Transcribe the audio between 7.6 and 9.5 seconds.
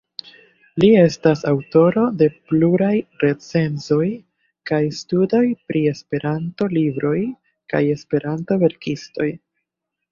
kaj Esperanto-verkistoj.